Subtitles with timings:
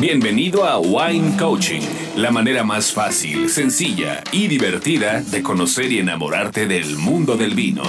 [0.00, 1.80] Bienvenido a Wine Coaching,
[2.16, 7.84] la manera más fácil, sencilla y divertida de conocer y enamorarte del mundo del vino.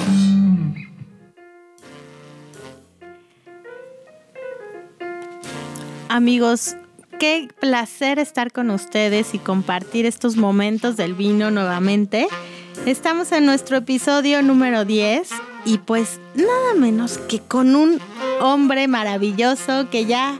[6.07, 6.75] Amigos,
[7.19, 12.27] qué placer estar con ustedes y compartir estos momentos del vino nuevamente.
[12.85, 15.27] Estamos en nuestro episodio número 10
[15.65, 17.99] y pues nada menos que con un
[18.39, 20.39] hombre maravilloso que ya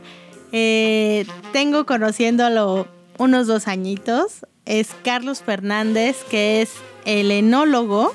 [0.52, 2.86] eh, tengo conociéndolo
[3.18, 4.46] unos dos añitos.
[4.64, 6.72] Es Carlos Fernández, que es
[7.04, 8.14] el enólogo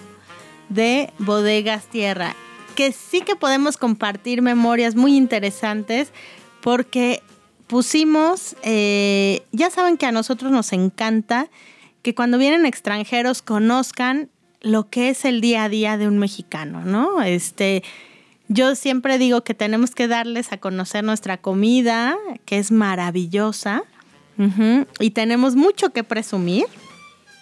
[0.70, 2.36] de Bodegas Tierra.
[2.76, 6.12] Que sí que podemos compartir memorias muy interesantes
[6.62, 7.22] porque
[7.68, 11.50] pusimos, eh, ya saben que a nosotros nos encanta
[12.02, 14.30] que cuando vienen extranjeros conozcan
[14.62, 17.22] lo que es el día a día de un mexicano, ¿no?
[17.22, 17.84] Este,
[18.52, 23.84] yo siempre digo que tenemos que darles a conocer nuestra comida, que es maravillosa,
[25.00, 26.66] y tenemos mucho que presumir.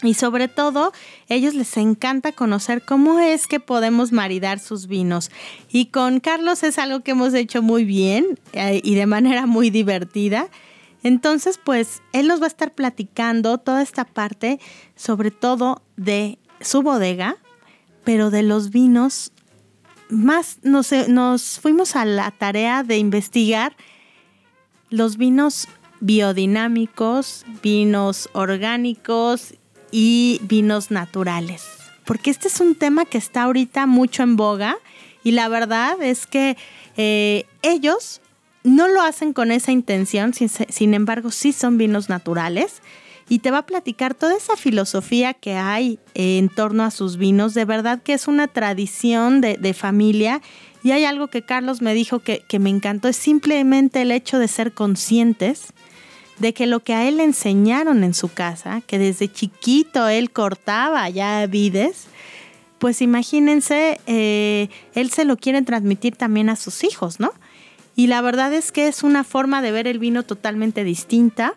[0.04, 0.94] Y sobre todo,
[1.28, 5.32] ellos les encanta conocer cómo es que podemos maridar sus vinos.
[5.70, 9.70] Y con Carlos es algo que hemos hecho muy bien eh, y de manera muy
[9.72, 10.48] divertida.
[11.04, 14.60] Entonces, pues, él nos va a estar platicando toda esta parte,
[14.96, 17.38] sobre todo de su bodega,
[18.04, 19.32] pero de los vinos.
[20.10, 23.76] Más nos, nos fuimos a la tarea de investigar
[24.90, 25.68] los vinos
[26.00, 29.54] biodinámicos, vinos orgánicos
[29.92, 31.66] y vinos naturales.
[32.06, 34.78] Porque este es un tema que está ahorita mucho en boga
[35.24, 36.58] y la verdad es que
[36.98, 38.22] eh, ellos
[38.64, 42.82] no lo hacen con esa intención, sin, embargo sí son vinos naturales
[43.30, 47.54] y te va a platicar toda esa filosofía que hay en torno a sus vinos.
[47.54, 50.42] De verdad que es una tradición de, familia
[50.84, 54.40] y hay algo que Carlos me dijo que, que me encantó, es simplemente el hecho
[54.40, 55.74] de ser conscientes
[56.40, 60.32] de que lo que a él le enseñaron en su casa, que desde chiquito él
[60.32, 62.08] cortaba ya vides,
[62.80, 67.34] pues imagínense, eh, él se lo quiere transmitir también a sus hijos, ¿no?
[67.96, 71.54] Y la verdad es que es una forma de ver el vino totalmente distinta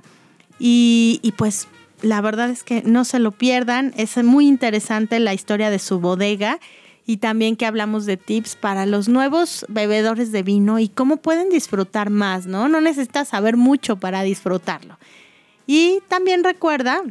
[0.59, 1.69] y, pues
[2.03, 6.01] la verdad es que no se lo pierdan, es muy interesante la historia de su
[6.01, 6.59] bodega
[7.07, 11.49] y también que hablamos de tips para los nuevos bebedores de vino y cómo pueden
[11.49, 12.69] disfrutar más, ¿no?
[12.69, 14.99] No necesitas saber mucho para disfrutarlo.
[15.67, 17.03] Y también recuerda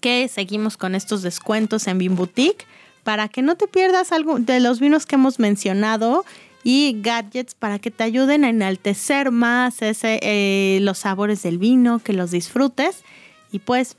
[0.00, 2.66] que seguimos con estos descuentos en Vin Boutique
[3.04, 6.24] para que no te pierdas algo de los vinos que hemos mencionado
[6.68, 12.00] y gadgets para que te ayuden a enaltecer más ese, eh, los sabores del vino,
[12.00, 13.04] que los disfrutes
[13.52, 13.96] y pues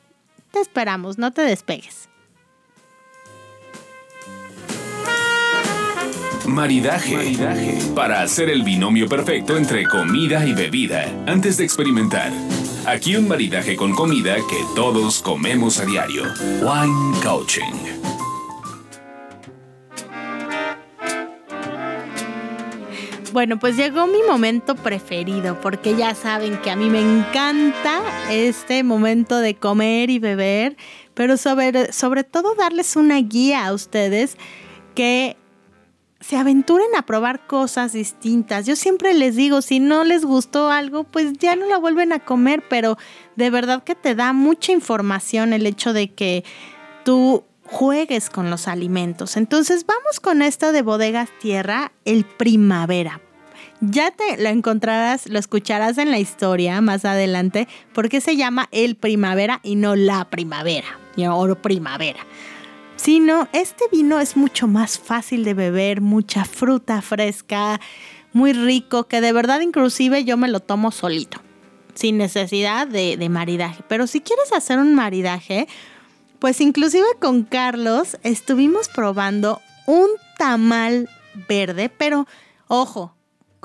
[0.52, 2.10] te esperamos, no te despegues.
[6.46, 7.38] Maridaje.
[7.96, 12.34] Para hacer el binomio perfecto entre comida y bebida antes de experimentar.
[12.86, 16.24] Aquí un maridaje con comida que todos comemos a diario.
[16.62, 18.17] Wine Coaching.
[23.38, 28.84] Bueno, pues llegó mi momento preferido, porque ya saben que a mí me encanta este
[28.84, 30.76] momento de comer y beber,
[31.14, 34.38] pero sobre, sobre todo darles una guía a ustedes
[34.96, 35.38] que
[36.20, 38.66] se aventuren a probar cosas distintas.
[38.66, 42.26] Yo siempre les digo, si no les gustó algo, pues ya no la vuelven a
[42.26, 42.98] comer, pero
[43.36, 46.44] de verdad que te da mucha información el hecho de que
[47.06, 49.38] tú juegues con los alimentos.
[49.38, 53.22] Entonces vamos con esto de bodegas tierra, el primavera.
[53.80, 58.96] Ya te lo encontrarás, lo escucharás en la historia más adelante, porque se llama el
[58.96, 61.00] primavera y no la primavera,
[61.30, 62.20] o primavera
[62.98, 67.80] sino este vino es mucho más fácil de beber, mucha fruta fresca,
[68.34, 71.40] muy rico, que de verdad inclusive yo me lo tomo solito,
[71.94, 73.84] sin necesidad de, maridaje.
[73.88, 75.68] Pero si quieres hacer un maridaje,
[76.40, 80.08] pues inclusive con Carlos estuvimos probando un
[80.38, 81.10] tamal
[81.48, 82.28] verde, pero
[82.68, 83.16] ojo,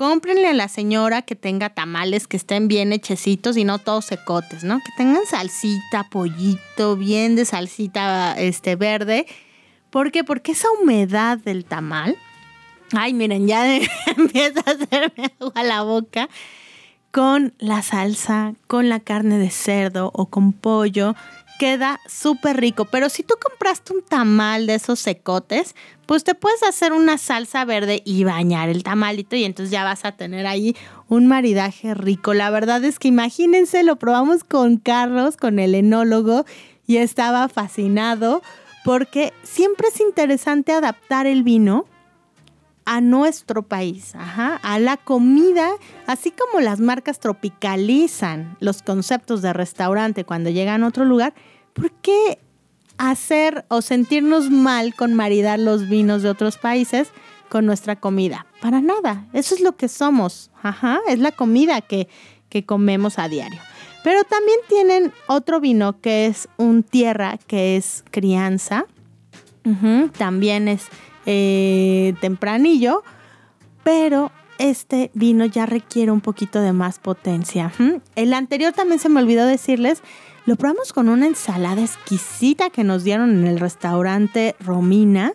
[0.03, 4.65] cómprenle a la señora que tenga tamales que estén bien hechecitos y no todos secotes,
[4.65, 4.79] ¿no?
[4.79, 9.25] Que tengan salsita, pollito, bien de salsita este, verde.
[9.91, 10.25] ¿Por qué?
[10.25, 12.17] Porque esa humedad del tamal,
[12.91, 13.77] ay, miren, ya
[14.17, 16.27] empieza a hacerme agua la boca,
[17.11, 21.15] con la salsa, con la carne de cerdo o con pollo,
[21.63, 22.83] queda súper rico.
[22.83, 25.75] Pero si tú compraste un tamal de esos secotes,
[26.05, 30.03] pues te puedes hacer una salsa verde y bañar el tamalito y entonces ya vas
[30.03, 30.75] a tener ahí
[31.07, 32.33] un maridaje rico.
[32.33, 36.43] La verdad es que imagínense, lo probamos con Carlos, con el enólogo,
[36.85, 38.41] y estaba fascinado
[38.83, 41.85] porque siempre es interesante adaptar el vino
[42.85, 45.69] a nuestro país, a la comida,
[46.07, 51.33] así como las marcas tropicalizan los conceptos de restaurante cuando llegan a otro lugar,
[51.73, 52.39] ¿por qué
[52.97, 57.09] hacer o sentirnos mal con maridar los vinos de otros países
[57.49, 58.45] con nuestra comida?
[58.61, 62.07] Para nada, eso es lo que somos, ajá, es la comida que,
[62.49, 63.59] que comemos a diario.
[64.03, 68.85] Pero también tienen otro vino que es un tierra, que es crianza,
[70.17, 70.87] también es
[71.25, 73.03] eh, tempranillo,
[73.83, 77.71] pero este vino ya requiere un poquito de más potencia.
[78.15, 80.01] El anterior también se me olvidó decirles,
[80.45, 85.33] lo probamos con una ensalada exquisita que nos dieron en el restaurante Romina,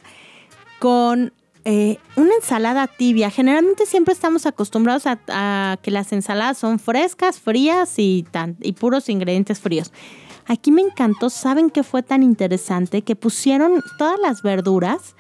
[0.79, 1.33] con
[1.65, 3.31] eh, una ensalada tibia.
[3.31, 8.27] Generalmente siempre estamos acostumbrados a, que las ensaladas son frescas, frías y,
[8.61, 9.93] y puros ingredientes fríos.
[10.47, 13.03] Aquí me encantó, ¿saben qué fue tan interesante?
[13.03, 15.15] Que pusieron todas las verduras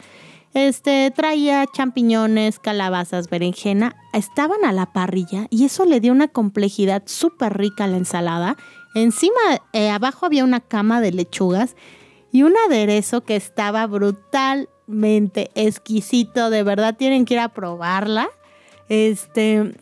[0.54, 7.02] este traía champiñones, calabazas, berenjena, estaban a la parrilla y eso le dio una complejidad
[7.06, 8.56] súper rica a la ensalada.
[8.94, 9.40] Encima,
[9.72, 11.76] eh, abajo había una cama de lechugas
[12.32, 16.50] y un aderezo que estaba brutalmente exquisito.
[16.50, 18.28] De verdad tienen que ir a probarla.
[18.88, 19.76] Este,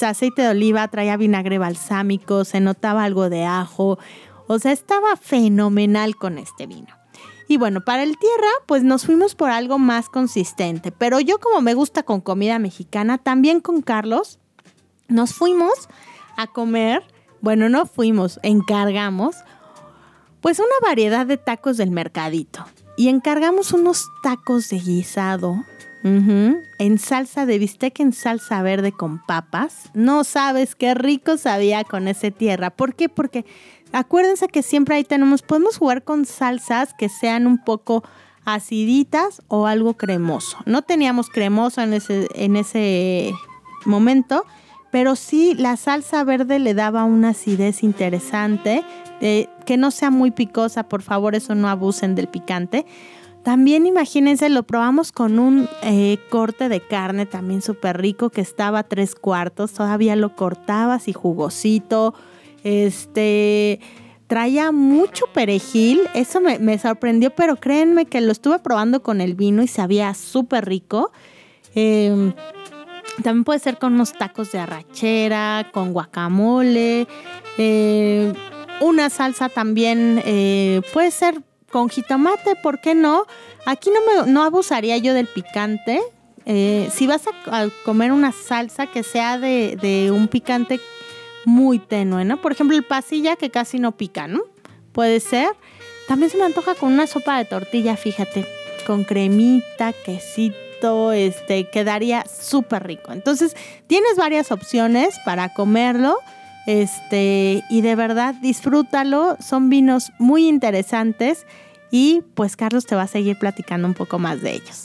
[0.00, 3.98] aceite de oliva, traía vinagre balsámico, se notaba algo de ajo.
[4.46, 6.99] O sea, estaba fenomenal con este vino.
[7.50, 10.92] Y bueno, para el tierra, pues nos fuimos por algo más consistente.
[10.92, 14.38] Pero yo como me gusta con comida mexicana, también con Carlos,
[15.08, 15.88] nos fuimos
[16.36, 17.02] a comer,
[17.40, 19.34] bueno, no fuimos, encargamos,
[20.40, 22.64] pues una variedad de tacos del mercadito.
[22.96, 25.56] Y encargamos unos tacos de guisado
[26.04, 29.90] en salsa de bistec en salsa verde con papas.
[29.92, 32.70] No sabes qué rico sabía con ese tierra.
[32.70, 33.08] ¿Por qué?
[33.08, 33.44] Porque
[33.92, 38.04] Acuérdense que siempre ahí tenemos, podemos jugar con salsas que sean un poco
[38.44, 40.58] aciditas o algo cremoso.
[40.64, 43.32] No teníamos cremoso en ese, en ese
[43.84, 44.44] momento,
[44.90, 48.84] pero sí la salsa verde le daba una acidez interesante,
[49.20, 52.86] eh, que no sea muy picosa, por favor, eso no abusen del picante.
[53.42, 58.82] También imagínense, lo probamos con un eh, corte de carne también súper rico que estaba
[58.82, 62.14] tres cuartos, todavía lo cortabas y jugosito,
[62.64, 63.80] este
[64.30, 69.60] traía mucho perejil, eso me, sorprendió, pero créanme que lo estuve probando con el vino
[69.60, 71.10] y sabía súper rico.
[71.74, 72.32] Em,
[73.24, 77.08] también puede ser con unos tacos de arrachera, con guacamole,
[77.58, 78.32] eh,
[78.80, 83.26] una salsa también eh, puede ser con jitomate, ¿por qué no?
[83.66, 86.00] Aquí no, me, no abusaría yo del picante.
[86.46, 90.80] Eh, si vas a, comer una salsa que sea de, de un picante
[91.44, 92.40] muy tenue, ¿no?
[92.40, 94.42] Por ejemplo, el pasilla que casi no pica, ¿no?
[94.92, 95.50] Puede ser.
[96.08, 98.46] También se me antoja con una sopa de tortilla, fíjate,
[98.86, 103.12] con cremita, quesito, este, quedaría súper rico.
[103.12, 103.56] Entonces,
[103.86, 106.18] tienes varias opciones para comerlo.
[106.66, 111.46] Este, y de verdad disfrútalo, son vinos muy interesantes
[111.90, 114.84] y pues Carlos te va a seguir platicando un poco más de ellos.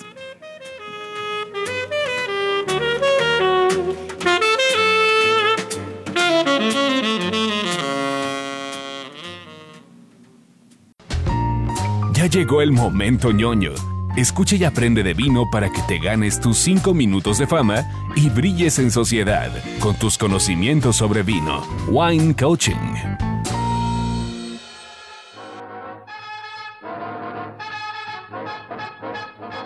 [12.25, 13.73] Ya llegó el momento ñoño.
[14.17, 17.85] Escucha y aprende de vino para que te ganes tus 5 minutos de fama
[18.15, 21.61] y brilles en sociedad con tus conocimientos sobre vino.
[21.87, 22.73] Wine Coaching.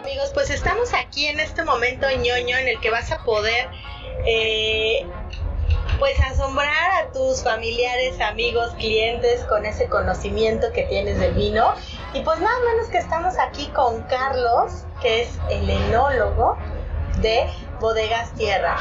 [0.03, 3.69] Amigos, pues estamos aquí en este momento ñoño en el que vas a poder
[4.25, 5.05] eh,
[5.97, 11.73] pues asombrar a tus familiares, amigos, clientes con ese conocimiento que tienes del vino.
[12.13, 16.57] Y pues nada menos que estamos aquí con Carlos, que es el enólogo
[17.21, 17.47] de
[17.79, 18.77] Bodegas Tierra,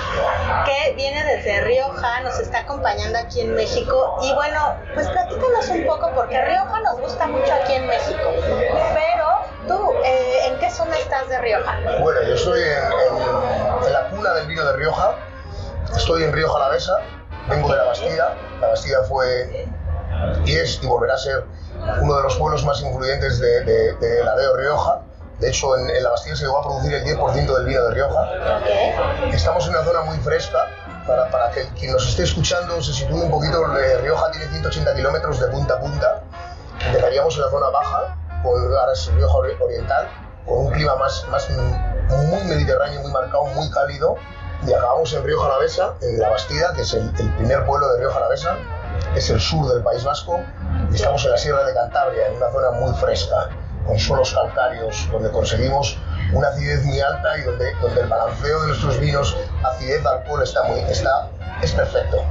[0.64, 4.18] que viene desde Rioja, nos está acompañando aquí en México.
[4.23, 8.30] Y bueno, pues platícanos un poco, porque Rioja nos gusta mucho aquí en México.
[8.94, 9.26] Pero
[9.66, 11.78] tú, eh, ¿en qué zona estás de Rioja?
[12.00, 15.16] Bueno, yo estoy en, la cuna del vino de Rioja,
[15.94, 16.99] Estoy en Río Jalavesa,
[17.49, 18.37] vengo de la Bastilla.
[18.61, 19.66] La Bastilla fue
[20.44, 21.44] y es y volverá a ser
[22.00, 25.00] uno de los pueblos más influyentes de, la de Rioja.
[25.38, 28.28] De hecho, en, la Bastilla se llegó a producir el 10% del vino de Rioja.
[29.33, 30.59] Estamos en una zona muy fresca.
[31.07, 33.64] Para, para que quien nos esté escuchando se sitúe un poquito,
[34.02, 36.23] Rioja tiene 180 kilómetros de punta a punta.
[36.85, 40.09] Empezaríamos en la zona baja, con ahora es Rioja Oriental,
[40.47, 44.16] con un clima más, más muy mediterráneo, muy marcado, muy cálido
[44.66, 48.11] y acabamos en Río Jalavesa, en La Bastida, que es el, primer pueblo de Río
[48.11, 48.57] Jalavesa,
[49.18, 50.40] es el sur del País Vasco,
[50.90, 53.50] y estamos en la Sierra de Cantabria, en una zona muy fresca,
[53.87, 55.98] con suelos calcáreos, donde conseguimos
[56.32, 60.78] una acidez muy alta y donde, donde el balanceo de nuestros vinos acidez-alcohol está muy,
[60.80, 61.30] está,
[61.62, 62.25] es perfecto.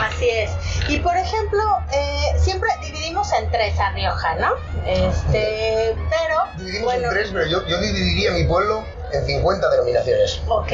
[0.00, 0.50] Así es.
[0.88, 1.60] Y por ejemplo,
[1.92, 4.54] eh, siempre dividimos en tres a Rioja, ¿no?
[4.86, 6.44] Este, pero.
[6.56, 10.40] Dividimos en tres, pero yo, yo dividiría mi pueblo en 50 denominaciones.
[10.48, 10.72] Ok.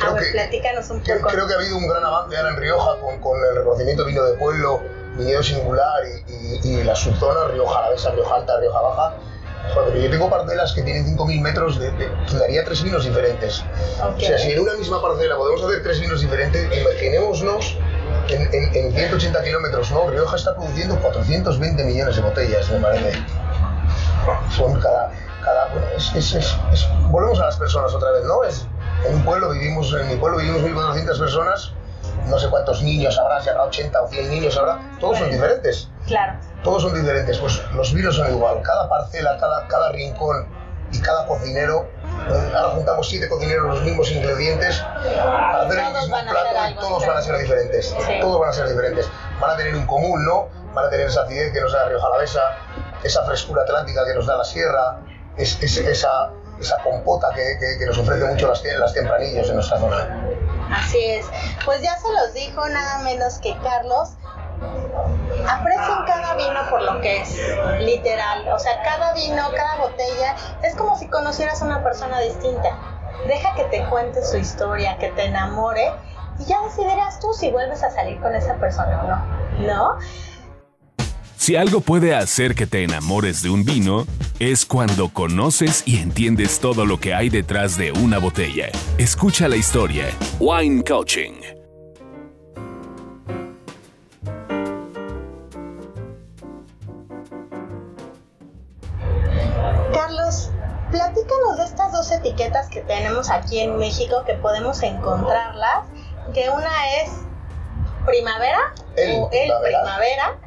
[0.00, 1.28] A ver, platícanos un poco.
[1.28, 4.24] Creo que ha habido un gran avance ahora en Rioja con, con el reconocimiento vino
[4.24, 4.82] de pueblo,
[5.16, 9.16] viñedo singular y, y, y la subzona, Rioja Alavesa, Rioja Alta, Rioja Baja.
[9.74, 13.62] Joder, yo tengo parcelas que tienen 5.000 metros, de, de, daría tres vinos diferentes.
[14.02, 14.24] Okay.
[14.24, 17.76] O sea, si en una misma parcela podemos hacer tres vinos diferentes, imaginémonos
[18.28, 20.10] en, en, en 180 kilómetros, ¿no?
[20.10, 23.12] Rioja está produciendo 420 millones de botellas, me parece.
[24.56, 28.44] Son cada, cada bueno, es, es, es, volvemos a las personas otra vez, ¿no?
[28.44, 28.66] Es,
[29.06, 31.72] en un pueblo vivimos, en mi pueblo vivimos 1.400 personas,
[32.28, 35.88] no sé cuántos niños habrá, si habrá 80 o 100 niños habrá, todos son diferentes.
[36.06, 36.38] Claro.
[36.62, 40.46] Todos son diferentes, pues los vinos son igual, cada parcela, cada, cada rincón
[40.92, 41.88] y cada cocinero,
[42.28, 47.06] eh, ahora juntamos siete cocineros los mismos ingredientes para hacer el mismo plato y todos
[47.06, 48.12] van a ser diferentes, sí.
[48.20, 49.08] todos van a ser diferentes,
[49.40, 50.48] van a tener un común, ¿no?
[50.74, 52.40] Van a tener esa acidez que nos da Rioja Alavesa,
[53.02, 55.00] esa frescura atlántica que nos da la sierra,
[55.36, 56.30] es, es, esa,
[56.62, 60.26] esa compota que, que, nos ofrece mucho las, las en nuestra zona.
[60.70, 61.26] Así es.
[61.64, 64.10] Pues ya se los dijo nada menos que Carlos.
[65.48, 67.36] Aprecien cada vino por lo que es,
[67.80, 68.48] literal.
[68.48, 72.76] O sea, cada vino, cada botella, es como si conocieras a una persona distinta.
[73.26, 75.92] Deja que te cuente su historia, que te enamore
[76.38, 79.66] y ya decidirás tú si vuelves a salir con esa persona o no.
[79.66, 79.98] ¿No?
[81.42, 84.06] Si algo puede hacer que te enamores de un vino,
[84.38, 88.68] es cuando conoces y entiendes todo lo que hay detrás de una botella.
[88.96, 90.04] Escucha la historia.
[90.38, 91.32] Wine Coaching.
[99.92, 100.52] Carlos,
[100.92, 105.88] platícanos de estas dos etiquetas que tenemos aquí en México que podemos encontrarlas,
[106.32, 107.10] que una es
[108.06, 110.38] primavera el o el primavera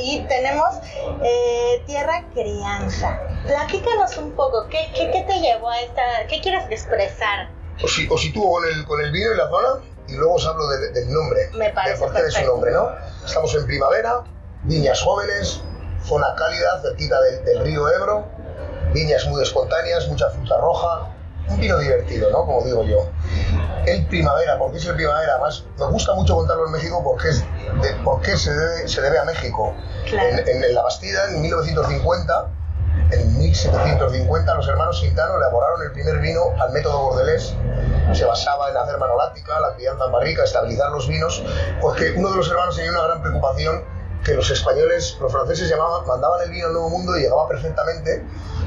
[0.00, 0.76] y tenemos
[1.22, 3.20] eh, tierra crianza.
[3.46, 7.50] Platícanos un poco, ¿qué, ¿qué, qué, te llevó a esta, qué quieres expresar?
[7.82, 10.66] Os, os sitúo con el, con el vino y la zona y luego os hablo
[10.68, 12.90] de, del nombre, Me parece de por qué de su nombre, ¿no?
[13.24, 14.22] Estamos en primavera,
[14.64, 15.62] viñas jóvenes,
[16.04, 18.26] zona cálida, cerquita del, del río Ebro,
[18.92, 21.11] viñas muy espontáneas, mucha fruta roja,
[21.48, 22.46] un vino divertido, ¿no?
[22.46, 23.08] Como digo yo.
[23.86, 25.38] El primavera, ¿por qué es el primavera?
[25.38, 29.18] Más, me gusta mucho contarlo en México porque, es de, porque se, debe, se debe
[29.18, 29.74] a México.
[30.08, 30.28] Claro.
[30.28, 32.48] En, en, la Bastida, en 1950,
[33.10, 37.54] en 1750, los hermanos Quintano elaboraron el primer vino al método bordelés.
[38.12, 41.42] Se basaba en hacer manoláctica, la crianza en barrica, estabilizar los vinos,
[41.80, 43.84] porque uno de los hermanos tenía una gran preocupación
[44.24, 48.24] que los españoles, los franceses llamaban, mandaban el vino al Nuevo Mundo y llegaba perfectamente,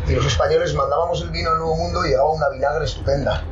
[0.08, 3.44] y los españoles mandábamos el vino al Nuevo Mundo y llegaba una vinagre estupenda.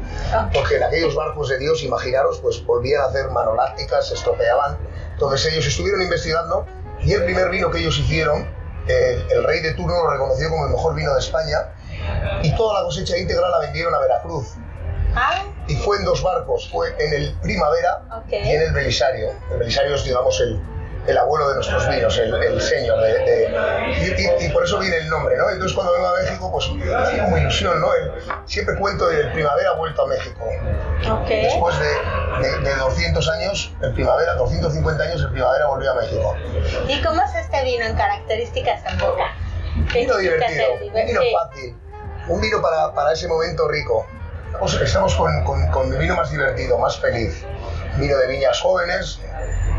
[0.53, 4.77] Porque en aquellos barcos de Dios, imaginaros, pues volvían a hacer manolácticas, se estropeaban.
[5.13, 6.65] Entonces ellos estuvieron investigando
[7.01, 8.47] y el primer vino que ellos hicieron,
[8.87, 11.73] el, el rey de turno lo reconoció como el mejor vino de España
[12.41, 14.55] y toda la cosecha íntegra la vendieron a Veracruz.
[15.15, 15.43] Ah.
[15.67, 18.45] Y fue en dos barcos, fue en el Primavera okay.
[18.45, 19.29] y en el Belisario.
[19.51, 20.61] El Belisario es, digamos, el,
[21.07, 23.01] el abuelo de nuestros vinos, el, el señor.
[23.01, 23.49] De, de,
[23.99, 25.49] y, y, y, por eso viene el nombre, ¿no?
[25.49, 27.93] Entonces cuando vengo a México, pues como ilusión, ¿no?
[27.93, 28.11] El,
[28.45, 30.45] siempre cuento el primavera vuelto a México.
[31.23, 31.43] Okay.
[31.43, 36.35] Después de, de, de, 200 años, el primavera, 250 años, el primavera volvió a México.
[36.87, 39.35] ¿Y cómo es este vino en características en boca?
[39.93, 41.75] Vino divertido, un vino fácil,
[42.27, 44.05] un vino para, para ese momento rico.
[44.81, 47.43] Estamos con, con, con el vino más divertido, más feliz.
[47.97, 49.19] Vino de viñas jóvenes,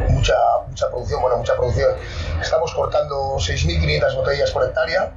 [0.08, 0.34] mucha,
[0.68, 1.92] mucha producción, bueno, mucha producción.
[2.40, 5.12] Estamos cortando 6.500 botellas por hectárea.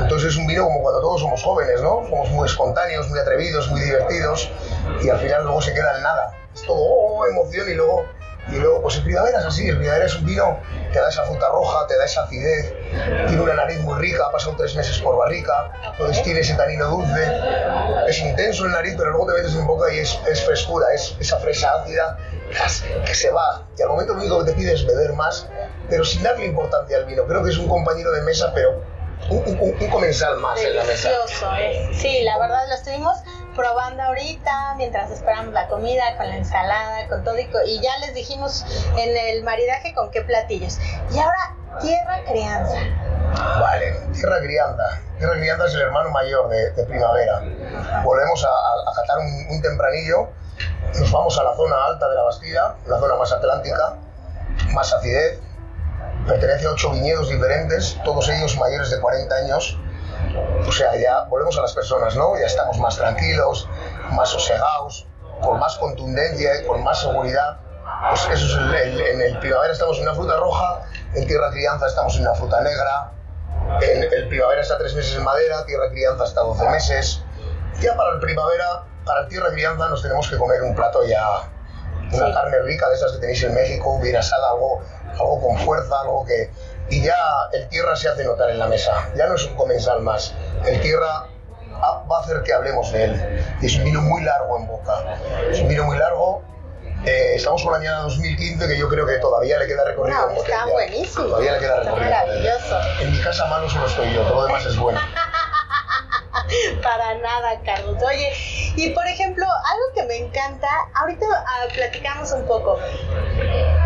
[0.00, 2.02] Entonces es un vino como cuando todos somos jóvenes, ¿no?
[2.08, 4.50] Somos muy espontáneos, muy atrevidos, muy divertidos
[5.02, 6.32] y al final luego se queda en nada.
[6.54, 8.04] Es todo oh, emoción y luego,
[8.50, 10.58] y luego, pues el primavera es así, el primavera es un vino
[10.92, 12.74] que da esa fruta roja, te da esa acidez,
[13.28, 16.88] tiene una nariz muy rica, ha pasado tres meses por barrica, entonces tiene ese tanino
[16.88, 17.32] dulce,
[18.08, 21.16] es intenso el nariz, pero luego te metes en boca y es, es frescura, es
[21.20, 22.18] esa fresa ácida
[23.06, 23.66] que se va.
[23.78, 25.46] Y al momento lo único que te pide es beber más,
[25.88, 27.24] pero sin darle importancia al vino.
[27.26, 28.82] Creo que es un compañero de mesa, pero
[29.30, 31.60] un, un, un comensal más Delicioso, en la mesa.
[31.60, 31.96] Es.
[31.98, 33.16] Sí, la verdad lo estuvimos
[33.54, 37.38] probando ahorita mientras esperamos la comida, con la ensalada, con todo.
[37.38, 38.64] Y, y ya les dijimos
[38.96, 40.78] en el maridaje con qué platillos.
[41.12, 42.76] Y ahora, tierra crianza.
[43.60, 45.00] Vale, tierra crianza.
[45.18, 47.42] Tierra crianza es el hermano mayor de, de primavera.
[48.04, 50.30] Volvemos a, a, a catar un, un tempranillo
[50.98, 53.96] nos vamos a la zona alta de la Bastida, la zona más atlántica,
[54.74, 55.40] más acidez.
[56.26, 59.78] Pertenece a ocho viñedos diferentes, todos ellos mayores de 40 años.
[60.66, 62.38] o sea, ya volvemos a las personas, ¿no?
[62.38, 63.68] Ya estamos más tranquilos,
[64.12, 65.06] más sosegados,
[65.42, 67.58] con más contundencia y con más seguridad.
[68.08, 70.82] Pues eso es en el primavera estamos en una fruta roja,
[71.14, 73.12] en tierra crianza estamos en una fruta negra,
[73.80, 77.22] en el primavera está tres meses en madera, tierra crianza hasta 12 meses.
[77.80, 81.48] Ya para el primavera, para el tierra crianza nos tenemos que comer un plato ya,
[82.12, 84.82] una carne rica de esas que tenéis en México, bien asada, algo,
[85.12, 86.50] algo con fuerza, algo que...
[86.90, 87.16] Y ya
[87.52, 90.34] el tierra se hace notar en la mesa, ya no es un comensal más.
[90.66, 91.26] El tierra
[91.82, 93.44] va a hacer que hablemos de él.
[93.60, 95.16] Y es un vino muy largo en boca.
[95.50, 96.42] Es un vino muy largo.
[97.04, 100.18] Eh, estamos con la añada 2015 que yo creo que todavía le queda recorrido.
[100.18, 101.24] No, está buenísimo.
[101.24, 102.10] Todavía le queda recorrido.
[102.10, 102.80] Está maravilloso.
[103.00, 105.00] En mi casa malo solo estoy yo, todo lo demás es bueno.
[106.82, 108.02] Para nada, Carlos.
[108.02, 108.32] Oye,
[108.76, 112.78] y por ejemplo, algo que me encanta, ahorita ah, platicamos un poco.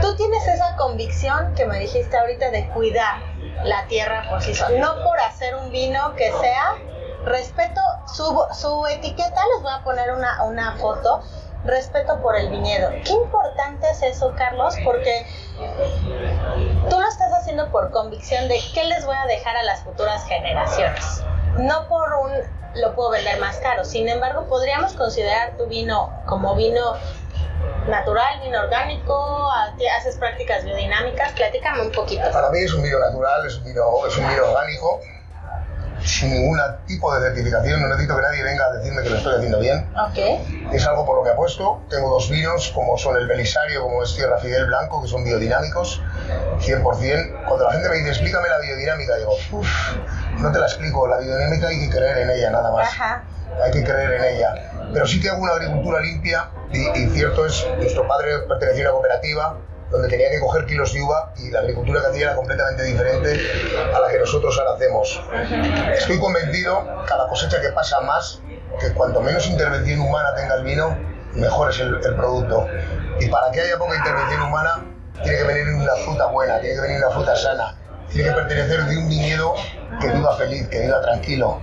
[0.01, 3.21] Tú tienes esa convicción que me dijiste ahorita de cuidar
[3.65, 6.77] la tierra por sí sola, no por hacer un vino que sea
[7.25, 11.23] respeto, su, su etiqueta, les voy a poner una, una foto,
[11.65, 12.91] respeto por el viñedo.
[13.05, 15.27] Qué importante es eso, Carlos, porque
[16.89, 20.25] tú lo estás haciendo por convicción de qué les voy a dejar a las futuras
[20.27, 21.23] generaciones.
[21.59, 23.85] No por un lo puedo vender más caro.
[23.85, 26.95] Sin embargo, podríamos considerar tu vino como vino
[27.89, 29.49] natural, vino orgánico,
[29.97, 31.33] haces prácticas biodinámicas.
[31.33, 32.31] Platícame un poquito.
[32.33, 35.01] Para mí es un vino natural, es un vino, es un vino orgánico
[36.07, 39.35] sin ningún tipo de certificación, no necesito que nadie venga a decirme que lo estoy
[39.37, 39.89] haciendo bien.
[40.11, 40.69] Okay.
[40.73, 41.83] Es algo por lo que apuesto.
[41.91, 46.01] Tengo dos vinos, como son el Belisario, como es Tierra Fidel Blanco, que son biodinámicos,
[46.61, 47.45] 100%.
[47.47, 49.69] Cuando la gente me dice, explícame la biodinámica, digo, uff,
[50.39, 51.07] no te la explico.
[51.07, 52.89] La biodinámica hay que creer en ella, nada más.
[52.89, 53.25] Ajá.
[53.63, 54.55] Hay que creer en ella.
[54.93, 58.91] Pero sí que hago una agricultura limpia, y, y cierto es, nuestro padre pertenecía a
[58.91, 59.59] una cooperativa,
[59.91, 63.41] donde tenía que coger kilos de uva y la agricultura que hacía era completamente diferente
[63.95, 65.21] a la que nosotros ahora hacemos.
[65.97, 68.41] Estoy convencido, cada cosecha que pasa más,
[68.81, 70.97] que cuanto menos intervención humana tenga el vino,
[71.35, 72.67] mejor es el, producto.
[73.21, 74.85] Y para que haya poca intervención humana,
[75.23, 77.77] tiene que venir una fruta buena, tiene que venir una fruta sana,
[78.11, 79.55] tiene que pertenecer de un viñedo
[80.01, 81.61] que viva feliz, que viva tranquilo.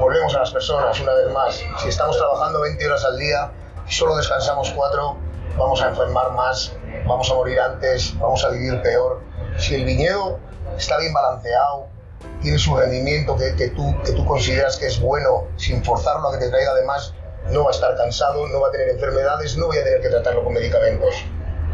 [0.00, 1.62] Volvemos a las personas una vez más.
[1.78, 3.50] Si estamos trabajando 20 horas al día
[3.88, 5.16] y solo descansamos 4,
[5.56, 6.72] vamos a enfermar más,
[7.06, 9.20] vamos a morir antes, vamos a vivir peor.
[9.58, 10.38] Si el viñedo
[10.76, 11.88] está bien balanceado,
[12.40, 16.32] tiene su rendimiento que, que, tú, que tú consideras que es bueno, sin forzarlo a
[16.32, 17.14] que te traiga además,
[17.50, 20.08] no va a estar cansado, no va a tener enfermedades, no voy a tener que
[20.08, 21.14] tratarlo con medicamentos.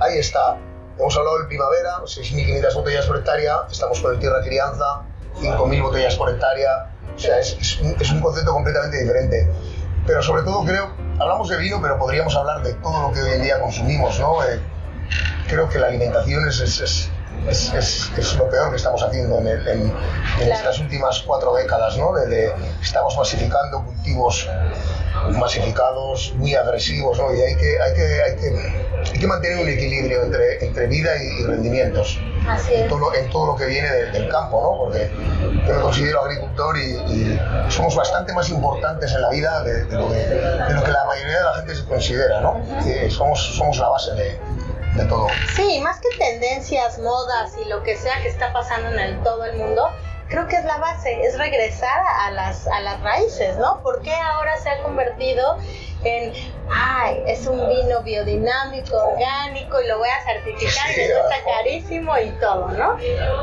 [0.01, 0.57] Ahí está.
[0.99, 5.03] Hemos hablado del primavera, 6.500 botellas por hectárea, estamos con el tierra crianza,
[5.41, 6.91] 5.000 botellas por hectárea.
[7.15, 9.49] O sea, es, es, un, es un concepto completamente diferente.
[10.07, 13.33] Pero sobre todo creo, hablamos de vino, pero podríamos hablar de todo lo que hoy
[13.33, 14.43] en día consumimos, ¿no?
[14.45, 14.61] Eh,
[15.49, 17.11] creo que la alimentación es,
[17.49, 19.91] es, lo peor que estamos haciendo en, el, en, en
[20.37, 20.53] claro.
[20.53, 22.13] estas últimas cuatro décadas, ¿no?
[22.13, 24.49] De, de, estamos masificando cultivos
[25.33, 27.35] masificados, muy agresivos, ¿no?
[27.35, 31.11] Y hay que, hay que, hay que, hay que mantener un equilibrio entre, entre vida
[31.17, 32.19] y, y rendimientos.
[32.47, 32.81] Así es.
[32.83, 34.85] En, todo, en todo lo que viene de, del campo, ¿no?
[34.85, 35.11] Porque
[35.67, 39.97] yo me considero agricultor y, y, somos bastante más importantes en la vida de, de,
[39.97, 42.61] lo, que, de lo que la mayoría de la gente se considera, ¿no?
[42.87, 44.39] Y somos, somos la base de,
[44.95, 45.29] de todo.
[45.55, 49.45] Sí, más que tendencias, modas y lo que sea que está pasando en el, todo
[49.45, 49.91] el mundo,
[50.29, 53.83] creo que es la base, es regresar a las, a las raíces, ¿no?
[53.83, 55.59] ¿Por qué ahora se ha convertido
[56.05, 56.33] en,
[56.71, 62.31] ay, es un vino biodinámico, orgánico y lo voy a certificar y está carísimo y
[62.41, 62.97] todo, ¿no?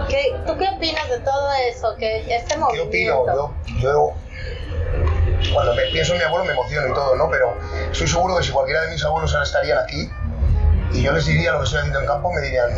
[0.07, 1.95] ¿Qué, ¿Tú qué opinas de todo eso?
[1.97, 2.91] Que este movimiento...
[2.91, 3.53] ¿Qué opino?
[3.79, 4.13] Yo, yo
[5.53, 7.29] cuando me pienso en mi abuelo me emociono y todo, ¿no?
[7.29, 7.57] Pero
[7.91, 10.09] estoy seguro que si cualquiera de mis abuelos ahora estarían aquí
[10.95, 12.69] y yo les diría lo que estoy haciendo en campo, me dirían,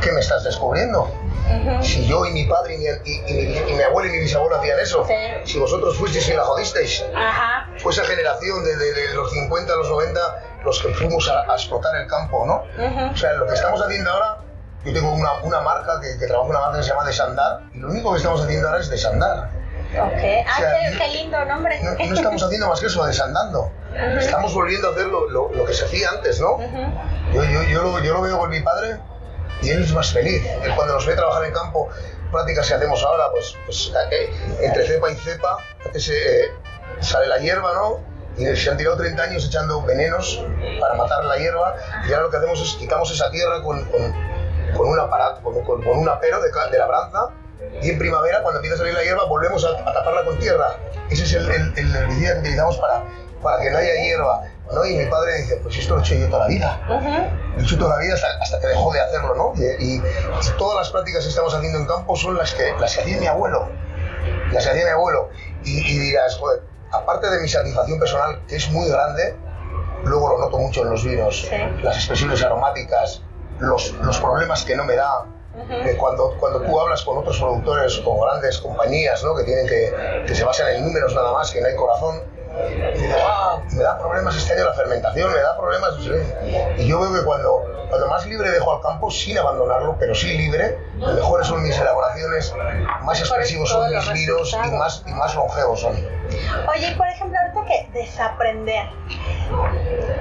[0.00, 1.02] ¿qué me estás descubriendo?
[1.02, 1.82] Uh -huh.
[1.82, 4.18] Si yo y mi padre y mi, y, y, mi, y mi, abuelo y mi
[4.20, 5.14] bisabuelo hacían eso, sí.
[5.44, 7.78] si vosotros fuisteis y la jodisteis, -huh.
[7.80, 10.20] fue esa generación de, de, de, los 50 a los 90
[10.64, 12.62] los que fuimos a, a explotar el campo, ¿no?
[12.78, 13.12] Uh -huh.
[13.12, 14.38] O sea, lo que estamos haciendo ahora,
[14.84, 17.60] yo tengo una, una marca que, que trabajo en una marca que se llama Desandar,
[17.74, 19.50] y lo único que estamos haciendo ahora es desandar.
[20.00, 21.80] Ok, ah, o sea, qué, qué, lindo nombre.
[21.82, 23.62] No, no, estamos haciendo más que eso, desandando.
[23.62, 24.18] Uh -huh.
[24.18, 26.54] Estamos volviendo a hacer lo, lo, lo, que se hacía antes, ¿no?
[26.54, 27.32] Uh -huh.
[27.32, 28.98] yo, yo, yo, lo, yo lo veo con mi padre
[29.62, 30.44] y él es más feliz.
[30.62, 31.88] Él cuando nos ve trabajar en campo,
[32.32, 34.30] prácticas que hacemos ahora, pues, pues eh,
[34.60, 36.50] entre cepa y cepa, antes eh,
[37.00, 38.00] sale la hierba, ¿no?
[38.36, 40.44] Y se han tirado 30 años echando venenos
[40.80, 41.76] para matar la hierba
[42.08, 44.12] y ahora lo que hacemos es quitamos esa tierra con, con,
[44.76, 47.28] con, una, para, con, con, con una pero de, de labranza
[47.82, 50.76] y en primavera, cuando empieza a salir la hierba, volvemos a, a taparla con tierra.
[51.10, 53.04] Ese es el, el, el herbicida que utilizamos para,
[53.42, 54.42] para que no haya hierba.
[54.72, 54.84] ¿no?
[54.86, 56.80] Y mi padre dice, pues esto lo he hecho yo toda la vida.
[56.88, 57.54] Uh -huh.
[57.56, 59.52] Lo he hecho toda la vida hasta, hasta que dejó de hacerlo, ¿no?
[59.56, 60.02] Y, y,
[60.56, 63.26] todas las prácticas que estamos haciendo en campo son las que, las que hacía mi
[63.26, 63.68] abuelo.
[64.52, 65.28] y así hacía mi abuelo.
[65.64, 66.62] Y, y dirás, joder,
[66.92, 69.36] aparte de mi satisfacción personal, que es muy grande,
[70.04, 71.56] luego lo noto mucho en los vinos, Sí.
[71.82, 73.22] las expresiones aromáticas,
[73.58, 75.26] los, los problemas que no me da.
[75.56, 79.36] Eh, cuando, cuando tú hablas con otros productores, con grandes compañías ¿no?
[79.36, 79.94] que, tienen que,
[80.26, 82.22] que se basan en números nada más, que no hay corazón,
[82.94, 85.96] y dices, "Ah, me da problemas este año la fermentación, me da problemas.
[85.96, 86.74] no sé".
[86.78, 90.36] Y yo veo que cuando, cuando más libre dejo al campo, sin abandonarlo, pero sí
[90.36, 92.52] libre, mejores son mis elaboraciones,
[93.02, 95.94] más expresivos son mis vinos y más, y más longevos son.
[95.94, 98.86] Oye, y por ejemplo, ahorita que desaprender.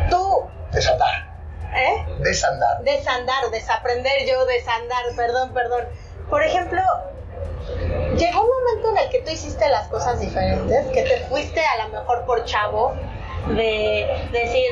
[0.10, 1.33] Tú, Desatar,
[1.76, 2.06] ¿eh?
[2.20, 2.84] desandar.
[2.84, 5.86] Desandar, desaprender yo, desandar, perdón, perdón.
[6.30, 6.82] Por ejemplo,
[8.18, 11.86] llegó un momento en el que tú hiciste las cosas diferentes, que te fuiste a
[11.86, 12.94] lo mejor por chavo,
[13.48, 14.72] de decir,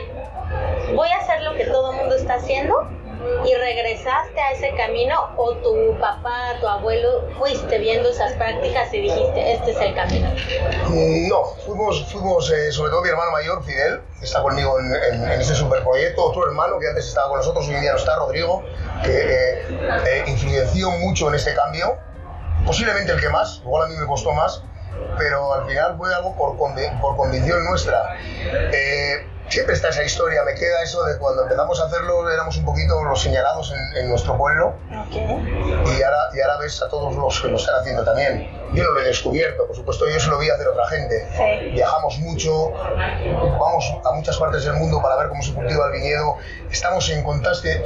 [0.96, 2.90] voy a hacer lo que todo el mundo está haciendo,
[3.46, 9.02] y regresaste a ese camino, o tu papá, tu abuelo, fuiste viendo esas prácticas y
[9.02, 10.30] dijiste, este es el camino.
[10.88, 14.94] Mm, No, fuimos, fuimos eh, sobre todo mi hermano mayor, Fidel, que está conmigo en,
[14.96, 17.98] en- en este superproyecto, otro hermano que antes estaba con nosotros, hoy en día no
[17.98, 18.64] está, Rodrigo,
[19.04, 19.66] que eh,
[20.08, 21.98] eh, influenció mucho en este cambio,
[22.66, 24.62] posiblemente el que más, igual a mí me costó más,
[25.18, 28.16] pero al final fue algo por, convi- por convicción nuestra.
[28.72, 32.66] Eh, siempre está esa historia, me queda eso de cuando empezamos a hacerlo éramos un
[32.66, 35.14] poquito los señalados en, en nuestro pueblo, Ok.
[35.14, 38.50] y ahora, y ahora ves a todos los que lo están haciendo también.
[38.74, 41.28] Yo no lo he descubierto, por supuesto, yo se lo vi hacer otra gente.
[41.36, 41.70] Sí.
[41.72, 46.38] Viajamos mucho, vamos a muchas partes del mundo para ver cómo se cultiva el viñedo.
[46.72, 47.84] Estamos en constante,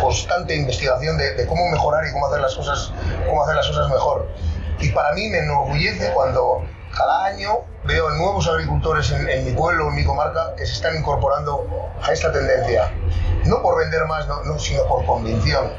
[0.00, 2.92] constante investigación de, de cómo mejorar y cómo hacer las cosas,
[3.28, 4.28] cómo hacer las cosas mejor.
[4.80, 6.62] Y para mí me enorgullece cuando
[6.96, 10.96] cada año veo nuevos agricultores en, en mi pueblo, en mi comarca, que se están
[10.96, 11.66] incorporando
[12.02, 12.90] a esta tendencia.
[13.44, 15.72] No por vender más, no, no, sino por convicción.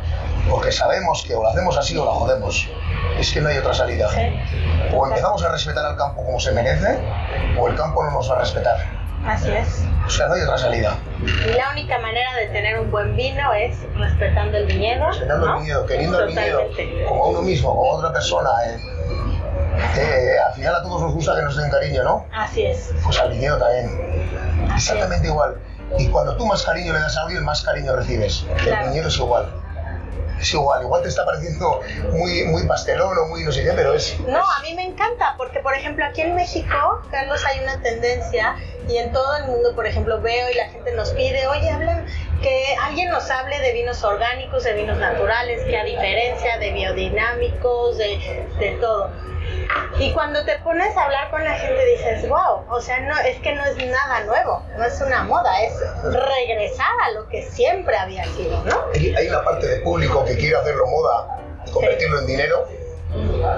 [0.50, 2.67] Porque sabemos que o lo hacemos así o la jodemos.
[3.19, 4.10] Es que no hay otra salida.
[4.10, 4.39] Sí.
[4.95, 6.97] O empezamos a respetar al campo como se merece,
[7.60, 8.78] o el campo no nos va a respetar.
[9.28, 9.84] Así es.
[10.04, 10.97] O sea, no hay otra salida.
[11.21, 15.06] Y la única manera de tener un buen vino es respetando el viñedo.
[15.10, 15.54] Respetando ¿no?
[15.58, 17.06] el viñedo, queriendo el viñedo, Totalmente.
[17.06, 18.50] como a uno mismo, como a otra persona.
[18.65, 18.80] eh.
[19.98, 22.26] Eh, al final a todos nos gusta que nos den cariño, ¿no?
[22.34, 22.92] Así es.
[23.04, 24.70] Pues al viñedo también.
[24.76, 25.58] Exactamente igual.
[25.98, 28.46] Y cuando tú más cariño le das a alguien, más cariño recibes.
[28.58, 28.84] Claro.
[28.84, 29.54] El viñedo es igual.
[30.40, 30.82] Es igual.
[30.82, 31.82] Igual te está pareciendo
[32.12, 34.20] muy, muy pastelón o muy no sé qué, pero es...
[34.22, 38.56] No, a mí me encanta, porque por ejemplo aquí en México, Carlos, hay una tendencia
[38.88, 42.06] y en todo el mundo, por ejemplo, veo y la gente nos pide, oye, hablan,
[42.42, 47.98] que alguien nos hable de vinos orgánicos, de vinos naturales, que a diferencia de biodinámicos,
[47.98, 49.12] de, de todo.
[50.00, 53.38] Y cuando te pones a hablar con la gente dices, wow, o sea, no, es
[53.40, 57.96] que no es nada nuevo, no es una moda, es regresar a lo que siempre
[57.96, 58.86] había sido, ¿no?
[58.94, 62.68] Hay una parte de público que quiere hacerlo moda y convertirlo en dinero,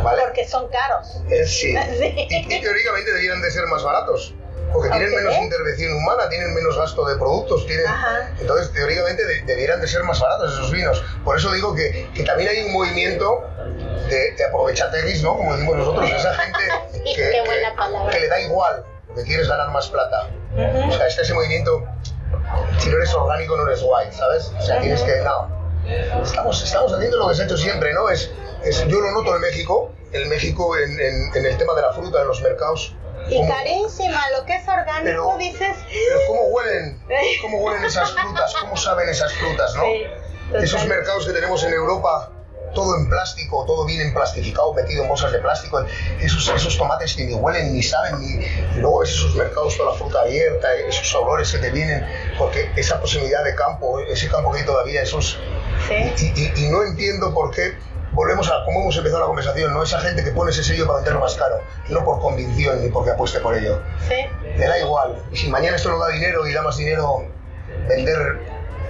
[0.04, 0.22] ¿vale?
[0.24, 1.22] Porque son caros.
[1.30, 1.76] Eh, Sí.
[1.98, 2.28] Sí.
[2.30, 4.34] Y, y teóricamente deberían de ser más baratos.
[4.74, 5.16] Porque tienen Ok.
[5.16, 7.86] menos intervención humana, tienen menos gasto de productos, tienen...
[7.88, 8.30] Ajá.
[8.40, 11.04] Entonces, teóricamente de- debieran de ser más baratos esos vinos.
[11.24, 13.44] Por eso digo que, que también hay un movimiento
[14.10, 15.38] de, de aprovechateguis, ¿no?
[15.38, 16.60] Como decimos nosotros, esa gente
[17.06, 17.74] que, qué buena
[18.10, 20.30] que- que le da igual, porque quieres ganar más plata.
[20.56, 20.90] Ujú.
[20.90, 21.84] O sea, está ese movimiento,
[22.80, 24.52] si no eres orgánico no eres guay, ¿sabes?
[24.58, 25.16] O sea, tienes que...
[25.22, 25.64] No.
[26.24, 28.10] Estamos, estamos haciendo lo que se ha hecho siempre, ¿no?
[28.10, 28.32] Es,
[28.64, 31.92] es- yo lo noto en México, en México en, en- en el tema de la
[31.94, 32.96] fruta en los mercados.
[33.30, 35.76] Y carísima, lo que es orgánico, Pero- dices.
[35.88, 37.02] pero cómo huelen,
[37.42, 39.84] cómo huelen esas frutas, cómo saben esas frutas, ¿no?
[39.84, 40.04] Sí.
[40.62, 42.30] Esos mercados que tenemos en Europa,
[42.76, 45.84] todo en plástico, todo bien emplastificado, metido en bolsas de plástico,
[46.20, 48.46] esos, esos tomates que ni huelen ni saben, ni
[48.82, 52.06] luego ves esos mercados, toda la fruta abierta, esos olores que te vienen,
[52.38, 55.40] porque esa posibilidad de campo, ese campo que hay todavía, esos...
[55.88, 55.94] Sí.
[56.36, 57.74] Y, y- y no entiendo por qué,
[58.14, 59.84] volvemos a cómo hemos empezado la conversación, ¿no?
[59.84, 63.12] Esa gente que pone ese sello para venderlo más caro, no por convicción ni porque
[63.12, 63.82] apueste por ello.
[64.08, 64.16] Sí.
[64.58, 65.24] Me da igual.
[65.32, 67.26] Y si mañana esto no da dinero y da más dinero
[67.88, 68.40] vender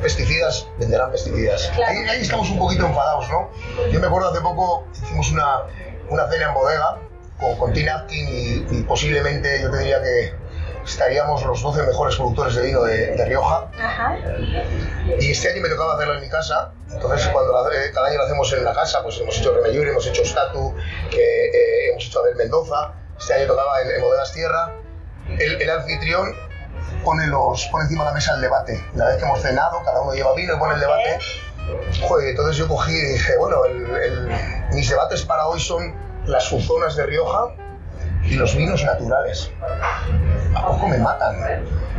[0.02, 1.72] pesticidas, venderán pesticidas.
[1.76, 1.92] Claro.
[1.92, 3.50] Ahí, ahí estamos un poquito enfadados, ¿no?
[3.92, 5.64] Yo me acuerdo hace poco hicimos una,
[6.10, 7.00] una cena en bodega
[7.40, 10.34] con, con Tim Atkin y, y posiblemente yo te diría que
[10.86, 13.69] estaríamos los 12 mejores productores de vino de, de Rioja.
[13.80, 14.17] Ajá.
[15.19, 16.72] Y este año me tocaba hacerlo en mi casa.
[16.91, 19.88] Entonces, cuando la- eh, cada año lo hacemos en la casa, pues hemos hecho Remellur,
[19.88, 20.76] hemos hecho Statu,
[21.10, 22.93] que, eh, hemos hecho Abel Mendoza.
[23.19, 24.72] Este año tocaba en, en Bodegas Tierra.
[25.39, 26.36] El, el anfitrión
[27.04, 28.84] pone, los, pone encima de la mesa el debate.
[28.93, 31.19] Una vez que hemos cenado, cada uno lleva vino y pone el debate.
[32.08, 34.30] Joder, entonces yo cogí y dije, bueno, el- el-
[34.74, 37.56] mis debates para hoy son las suzonas de Rioja
[38.24, 39.50] y los vinos naturales.
[40.63, 41.36] ¿A poco me matan?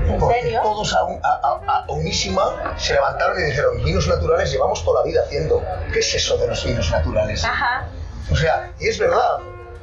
[0.06, 0.60] ¿En Porque serio?
[0.62, 5.06] todos a, un- a- a- unísima se levantaron y dijeron, vinos naturales llevamos toda la
[5.06, 5.62] vida haciendo.
[5.92, 7.44] ¿Qué es eso de los vinos naturales?
[7.44, 7.86] Ajá.
[8.30, 9.38] O sea, y es verdad.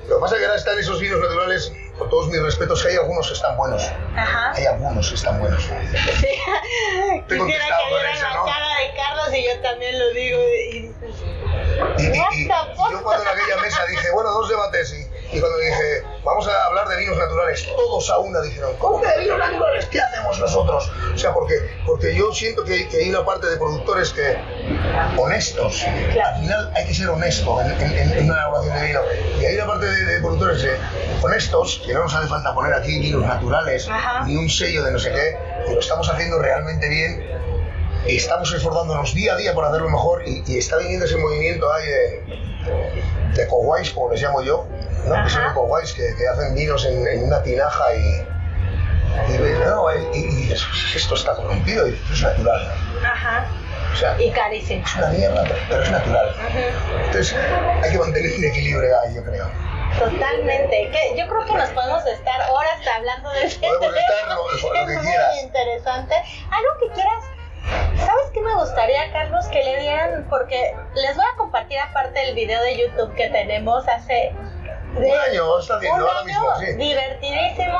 [0.08, 2.90] Lo que pasa es que ahora están esos vinos naturales, con todos mis respetos, que
[2.90, 3.84] hay algunos que están buenos.
[4.18, 4.52] Ajá.
[4.56, 5.64] Hay algunos que están buenos.
[6.20, 6.28] Sí.
[7.28, 8.46] Te Quisiera que vieran eso, la ¿no?
[8.46, 10.40] cara de Carlos y yo también lo digo.
[10.40, 10.96] Y
[11.98, 15.58] Y, y- y yo cuando en aquella mesa dije, bueno, dos debates, y, y cuando
[15.60, 19.38] dije, vamos a hablar de vinos naturales, todos a una dijeron, ¿cómo que de vinos
[19.40, 19.86] naturales?
[19.86, 20.92] ¿Qué hacemos nosotros?
[21.14, 24.38] O sea, porque, porque yo siento que, que hay una parte de productores que,
[25.18, 29.00] honestos, al final hay que ser honesto en, en- en una elaboración de vino,
[29.40, 30.72] y hay una parte de, de productores eh,
[31.22, 34.26] honestos, que no nos hace falta poner aquí vinos naturales, Ajá.
[34.26, 35.38] ni un sello de no sé qué,
[35.70, 37.42] y lo estamos haciendo realmente bien
[38.06, 41.72] y estamos esforzándonos día a día por hacerlo mejor y, y está viniendo ese movimiento
[41.72, 42.24] ahí de,
[43.36, 44.66] de coguays, como les llamo yo,
[45.06, 45.24] ¿no?
[45.24, 45.54] que son Ajá.
[45.54, 48.26] coguays que, que hacen vinos en, en una tinaja y,
[49.34, 50.52] y, no, y, y
[50.96, 52.72] esto está corrompido y esto es natural.
[53.06, 53.46] Ajá.
[53.92, 54.84] O sea, Y es carísimo.
[54.98, 56.36] una mierda, pero, es natural.
[57.06, 57.36] Entonces
[57.84, 59.48] hay que mantener un equilibrio ahí, yo creo.
[60.00, 60.90] Totalmente.
[60.92, 63.74] Que yo creo que nos podemos estar horas hablando de tema.
[63.82, 65.28] lo que es quieras.
[65.36, 66.16] muy interesante.
[66.50, 67.24] Algo que quieras.
[67.98, 69.46] ¿Sabes qué me gustaría, Carlos?
[69.48, 73.88] Que le dieran, porque les voy a compartir aparte el video de YouTube que tenemos
[73.88, 74.34] hace
[74.96, 76.74] Un año está haciendo un ahora año mismo, sí.
[76.74, 77.80] divertidísimo.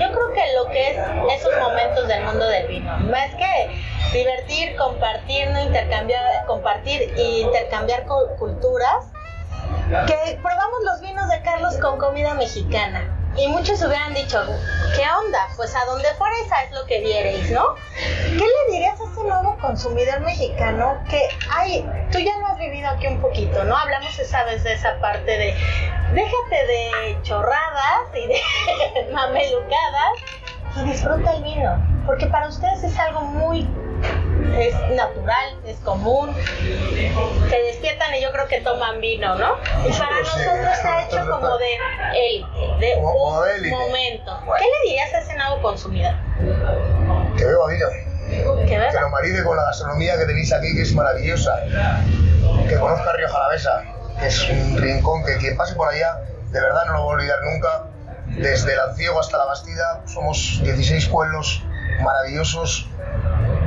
[0.00, 0.98] Yo creo que lo que es
[1.40, 3.80] esos momentos del mundo del vino, más que
[4.12, 9.06] divertir, compartir, no intercambiar, compartir e intercambiar cu- culturas,
[10.06, 13.23] que probamos los vinos de Carlos con comida mexicana.
[13.36, 14.40] Y muchos hubieran dicho,
[14.94, 15.48] ¿qué onda?
[15.56, 17.74] Pues a donde fuerais es lo que vierais, ¿no?
[17.96, 22.88] ¿Qué le dirías a ese nuevo consumidor mexicano que, ay, tú ya lo has vivido
[22.88, 23.76] aquí un poquito, ¿no?
[23.76, 25.54] Hablamos esa vez de esa parte de,
[26.12, 28.40] déjate de chorradas y de
[29.12, 30.12] mamelucadas
[30.76, 33.68] y disfruta el vino, porque para ustedes es algo muy
[34.58, 36.34] es natural, es común.
[37.48, 39.56] Se despiertan y yo creo que toman vino, ¿no?
[39.86, 41.76] Y para Nosotros ha hecho como de
[42.14, 42.44] el
[42.80, 44.40] de un momento.
[44.58, 46.14] ¿Qué le dirías a ese nuevo consumidor?
[47.36, 47.86] Que beba vino.
[48.66, 51.60] Que que lo maride con la gastronomía que tenéis aquí, que es maravillosa.
[52.68, 53.84] Que conozca Río Jalavesa,
[54.18, 57.16] que es un rincón que quien pase por allá, de verdad no lo voy a
[57.16, 57.84] olvidar nunca.
[58.26, 61.62] Desde el Anciego hasta la Bastida, somos 16 pueblos
[62.02, 62.88] maravillosos.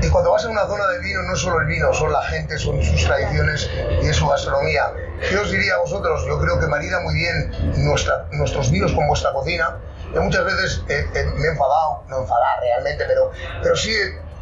[0.01, 2.21] Y cuando vas a una zona de vino, no es solo el vino, son la
[2.23, 3.69] gente, son sus tradiciones
[4.01, 4.83] y es su gastronomía.
[5.27, 6.23] ¿Qué os diría a vosotros?
[6.27, 7.51] Yo creo que marida muy bien
[7.83, 9.77] nuestra- nuestros vinos con vuestra cocina.
[10.13, 13.31] Yo muchas veces me he enfadado, no enfadar realmente, pero,
[13.63, 13.91] pero sí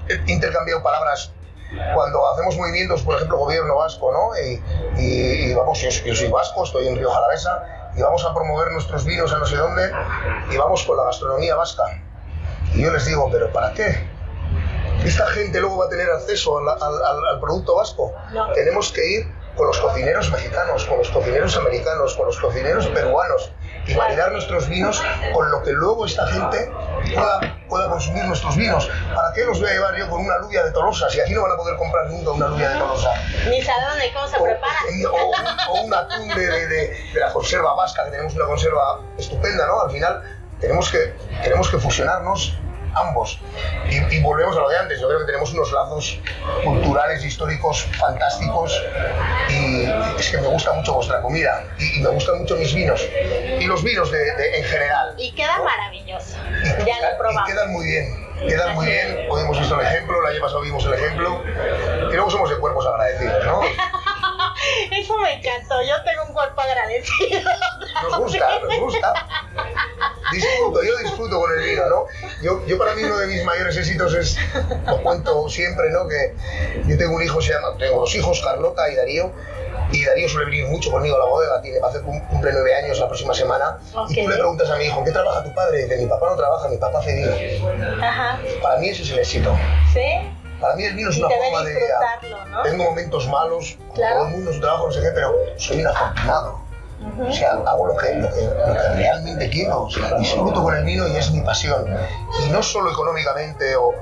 [0.09, 1.31] he, intercambiado palabras
[1.93, 4.37] cuando hacemos movimientos, por ejemplo, gobierno vasco, ¿no?
[4.39, 4.61] Y,
[5.01, 9.03] y- vamos, yo, yo soy vasco, estoy en Río Jalavesa, y vamos a promover nuestros
[9.05, 9.91] vinos a no sé dónde,
[10.51, 11.83] y vamos con la gastronomía vasca.
[12.75, 14.07] Y yo les digo, ¿pero para qué?
[15.03, 18.13] ¿Esta gente luego va a tener acceso al, al- al- al producto vasco?
[18.31, 18.51] No.
[18.53, 23.51] Tenemos que ir con los cocineros mexicanos, con los cocineros americanos, con los cocineros peruanos
[23.87, 25.01] y maridar nuestros vinos
[25.33, 26.69] con lo que luego esta gente
[27.13, 28.89] pueda, pueda consumir nuestros vinos.
[29.13, 31.43] ¿Para qué los voy a llevar yo con una alubia de Tolosa si aquí no
[31.43, 33.11] van a poder comprar nunca una alubia de Tolosa?
[33.49, 34.79] Ni saben de cómo se prepara.
[35.11, 38.45] o un, o un atún de, de- de- de la conserva vasca, que tenemos una
[38.47, 39.81] conserva estupenda, ¿no?
[39.81, 40.21] Al final
[40.65, 42.57] tenemos que, tenemos que fusionarnos
[42.95, 43.39] ambos.
[43.89, 46.17] Y, y volvemos a lo de antes, yo creo que tenemos unos lazos
[46.63, 48.81] culturales históricos fantásticos
[49.49, 49.83] y
[50.17, 53.05] es que me gusta mucho vuestra comida y, y me gustan mucho mis vinos
[53.59, 55.13] y los vinos de- de- en general.
[55.17, 56.37] Y queda maravilloso.
[56.63, 57.49] Y, Ya lo y probamos.
[57.51, 59.27] quedan muy bien, quedan muy bien.
[59.29, 61.43] Hoy hemos visto el ejemplo, el año pasado vimos el ejemplo
[62.09, 63.61] y luego somos de cuerpos agradecidos, ¿no?
[64.91, 65.81] Eso me encantó.
[65.81, 67.51] Yo tengo un cuerpo agradecido.
[68.03, 69.13] Nos gusta, nos gusta.
[70.31, 72.05] Disfruto, yo disfruto con el vino, ¿no?
[72.41, 74.37] Yo, yo para mí uno de mis mayores éxitos es,
[74.87, 76.07] lo cuento siempre, ¿no?
[76.07, 76.35] Que
[76.87, 79.31] yo tengo un hijo, se llama, tengo dos hijos, Carlota y Darío,
[79.91, 82.51] y Darío suele venir mucho conmigo a la bodega, tiene, va a hacer cum- cumple
[82.53, 83.77] nueve años la próxima semana,
[84.09, 85.81] y tú le preguntas a mi hijo, ¿en qué trabaja tu padre?
[85.81, 88.03] Y dice, mi papá no trabaja, mi papá hace vino.
[88.03, 88.39] Ajá.
[88.61, 89.55] Para mí ese es el éxito.
[89.93, 90.01] ¿Sí?
[90.59, 91.79] Para mí el vino es una forma de...
[92.49, 92.61] ¿no?
[92.63, 94.15] Tengo momentos malos, Claro.
[94.15, 96.59] todo el mundo su trabajo, no sé qué, pero soy un afortunado.
[97.27, 99.83] O sea, hago lo que, lo que, lo que realmente quiero.
[99.83, 101.85] O sea, disfruto con el vino y es mi pasión.
[102.45, 103.93] Y no solo económicamente o...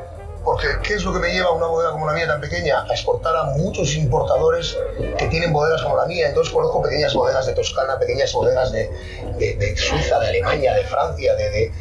[0.44, 2.84] Porque, ¿qué es lo que me lleva a una bodega como la mía tan pequeña?
[2.84, 4.78] A exportar a muchos importadores
[5.18, 6.28] que tienen bodegas como la mía.
[6.28, 8.90] Entonces conozco pequeñas bodegas de Toscana, pequeñas bodegas de,
[9.38, 11.50] de, de Suiza, de Alemania, de Francia, de...
[11.50, 11.72] de-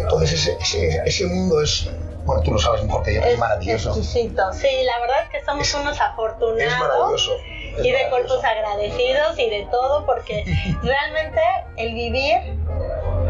[0.00, 1.90] entonces ese, ese, ese mundo es...
[2.24, 3.88] Bueno, tú lo sabes mejor que yo, es, Es maravilloso.
[3.90, 4.52] exquisito.
[4.52, 6.60] Sí, la verdad es que somos Es- unos afortunados.
[6.72, 7.32] Es maravilloso.
[7.82, 10.44] Y de cuerpos agradecidos y de todo, porque
[10.82, 11.40] realmente
[11.76, 12.36] el vivir,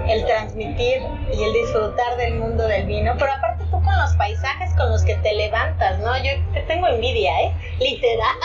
[0.09, 4.71] el transmitir y el disfrutar del mundo del vino, pero aparte tú con los paisajes
[4.77, 6.17] con los que te levantas, ¿no?
[6.19, 7.55] Yo te tengo envidia, ¿eh?
[7.79, 8.37] Literal.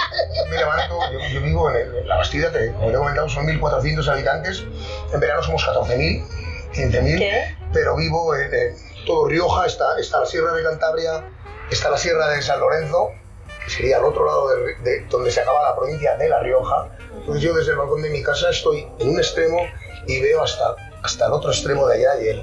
[0.50, 1.00] Me levanto,
[1.32, 4.64] yo, vivo en, la Bastida, que como te he comentado son 1.400 habitantes,
[5.14, 6.26] en verano somos 14.000,
[6.74, 8.50] 15.000, pero vivo en,
[9.06, 11.24] todo Rioja, está, está la Sierra de Cantabria,
[11.70, 13.12] está la Sierra de San Lorenzo,
[13.64, 16.88] que sería al otro lado de, donde se acaba la provincia de La Rioja.
[17.14, 19.60] Entonces yo desde el balcón de mi casa estoy en un extremo
[20.08, 22.42] y veo hasta, hasta el otro extremo de allá y el,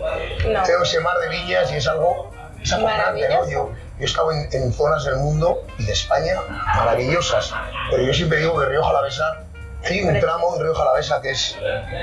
[0.66, 2.30] veo ese mar de viñas y es algo
[2.62, 3.48] es acojonante, ¿no?
[3.48, 6.40] Yo, yo he estado en, zonas del mundo y de España
[6.76, 7.52] maravillosas,
[7.90, 9.44] pero yo siempre digo que Río Jalavesa,
[9.84, 11.56] hay un tramo en Río Jalavesa que es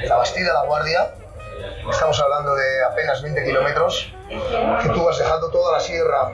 [0.06, 1.14] la Bastida La Guardia,
[1.90, 4.14] estamos hablando de apenas 20 kilómetros,
[4.82, 6.32] que tú vas dejando toda la sierra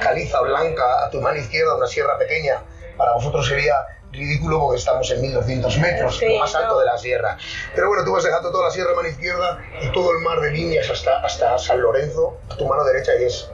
[0.00, 2.62] caliza blanca a tu mano izquierda, una sierra pequeña,
[2.96, 3.74] para vosotros sería
[4.12, 7.36] ridículo porque estamos en 1200 metros, lo más alto de la sierra.
[7.74, 10.40] Pero bueno, tú vas dejando toda la sierra a mano izquierda y todo el mar
[10.40, 13.50] de líneas hasta, hasta San Lorenzo a tu mano derecha y es...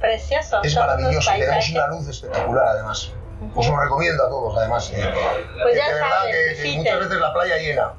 [0.00, 0.60] Precioso.
[0.62, 3.12] Es maravilloso, tenemos una luz espectacular además.
[3.54, 4.90] Os lo recomiendo a todos además.
[4.94, 5.14] Eh.
[5.62, 7.94] pues ya de verdad que, muchas veces la playa llena.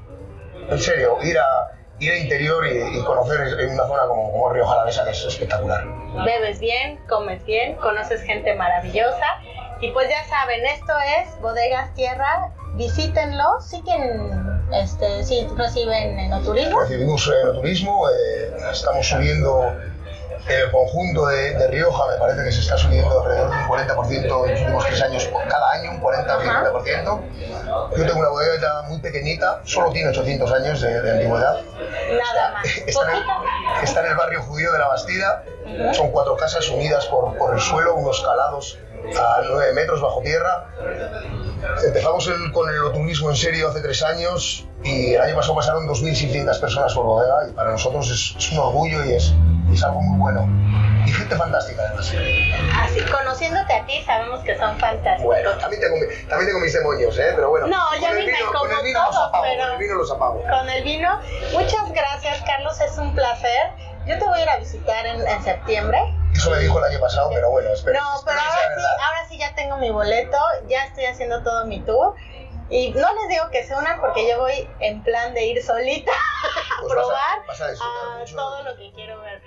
[0.70, 4.66] En serio, ir a, ir al interior y, conocer en una zona como, como Río
[4.66, 5.86] Jalavesa que es espectacular.
[6.26, 9.26] Bebes bien, comes bien, conoces gente maravillosa
[9.82, 13.84] y pues ya saben, esto es Bodegas Tierra, visítenlo, sí
[14.74, 16.80] este, sí reciben enoturismo.
[16.80, 19.93] Recibimos enoturismo, eh, estamos subiendo en
[20.48, 24.52] el conjunto de, Rioja me parece que se está subiendo alrededor de un 40% en
[24.52, 27.22] los últimos tres años, cada año un 40-50%.
[27.98, 31.62] Yo tengo una bodega muy pequeñita, solo tiene 800 años de, antigüedad.
[32.12, 32.66] Nada más.
[32.66, 35.44] Está en, el, barrio judío de la Bastida.
[35.94, 38.78] Son cuatro casas unidas por, por el suelo, unos calados
[39.18, 40.68] a 9 metros bajo tierra.
[41.86, 46.60] Empezamos con el turismo en serio hace tres años y el año pasado pasaron 2.600
[46.60, 49.34] personas por bodega y para nosotros es, un orgullo y es,
[49.74, 50.48] es, algo muy bueno.
[51.06, 52.14] Y gente fantástica además.
[52.82, 55.26] Así, conociéndote a ti sabemos que son fantásticos.
[55.26, 55.98] Bueno, también tengo,
[56.30, 57.34] también tengo mis demonios, ¿eh?
[57.36, 57.68] pero bueno.
[57.68, 59.64] No, ya me como con el vino todo, los apago, pero...
[59.64, 60.44] Con el vino los apago.
[60.44, 61.20] Con el vino.
[61.52, 63.72] Muchas gracias, Carlos, es un placer.
[64.06, 66.00] Yo te voy a ir a visitar en, en septiembre
[66.36, 68.00] eso me dijo el año pasado, pero bueno, espero.
[68.00, 71.80] No, pero ahora sí, ahora sí ya tengo mi boleto, ya estoy haciendo todo mi
[71.82, 72.16] tour.
[72.70, 76.12] Y no les digo que se unan porque yo voy en plan de ir solita
[76.78, 79.42] a pues probar a todo lo que quiero ver.